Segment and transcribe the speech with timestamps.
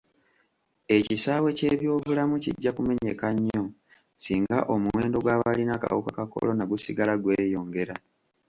[0.97, 3.63] Ekisaawe ky'ebyobulamu kijja kumenyeka nnyo
[4.23, 7.95] singa omuwendo gw'abalina akawuka ka kolona gusigala gweyongera.